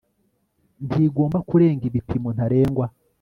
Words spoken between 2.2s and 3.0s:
ntarengwa